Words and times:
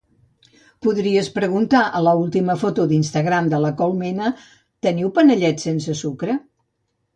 Podries 0.85 1.27
preguntar 1.35 1.81
a 1.99 2.01
l'última 2.05 2.55
foto 2.63 2.87
d'Instagram 2.93 3.53
de 3.53 3.61
La 3.67 3.73
Colmena 3.83 4.33
"teniu 4.89 5.15
panellets 5.21 5.71
sense 5.71 5.99
sucre"? 6.05 6.41